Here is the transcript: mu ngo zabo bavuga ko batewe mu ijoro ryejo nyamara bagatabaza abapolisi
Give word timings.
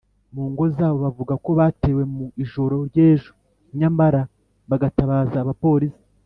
mu 0.33 0.43
ngo 0.51 0.63
zabo 0.75 0.97
bavuga 1.05 1.33
ko 1.43 1.49
batewe 1.59 2.01
mu 2.15 2.25
ijoro 2.43 2.75
ryejo 2.89 3.31
nyamara 3.79 4.21
bagatabaza 4.69 5.37
abapolisi 5.41 5.99